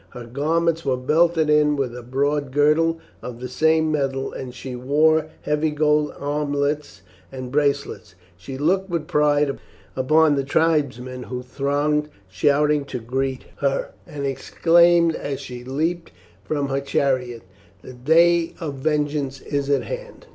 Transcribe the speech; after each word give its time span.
Her 0.09 0.25
garments 0.25 0.83
were 0.83 0.97
belted 0.97 1.47
in 1.47 1.75
with 1.75 1.95
a 1.95 2.01
broad 2.01 2.51
girdle 2.51 2.99
of 3.21 3.39
the 3.39 3.47
same 3.47 3.91
metal, 3.91 4.33
and 4.33 4.51
she 4.51 4.75
wore 4.75 5.27
heavy 5.43 5.69
gold 5.69 6.11
armlets 6.19 7.03
and 7.31 7.51
bracelets. 7.51 8.15
She 8.35 8.57
looked 8.57 8.89
with 8.89 9.05
pride 9.07 9.59
upon 9.95 10.33
the 10.33 10.43
tribesmen 10.43 11.21
who 11.25 11.43
thronged 11.43 12.09
shouting 12.27 12.83
to 12.85 12.97
greet 12.97 13.45
her, 13.57 13.91
and 14.07 14.25
exclaimed 14.25 15.13
as 15.15 15.39
she 15.39 15.63
leapt 15.63 16.11
from 16.43 16.69
her 16.69 16.81
chariot, 16.81 17.43
"The 17.83 17.93
day 17.93 18.55
of 18.59 18.77
vengeance 18.79 19.39
is 19.41 19.69
at 19.69 19.83
hand." 19.83 20.25